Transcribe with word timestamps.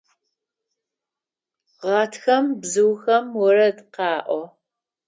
Гъатхэм 1.87 2.45
бзыухэм 2.59 3.25
орэд 3.45 3.77
къаӏо. 3.95 4.41